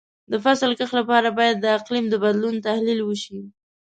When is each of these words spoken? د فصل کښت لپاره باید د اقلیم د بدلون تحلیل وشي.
د 0.31 0.33
فصل 0.43 0.71
کښت 0.79 0.93
لپاره 0.99 1.29
باید 1.39 1.57
د 1.59 1.65
اقلیم 1.77 2.05
د 2.09 2.15
بدلون 2.23 2.55
تحلیل 2.67 2.99
وشي. 3.03 3.39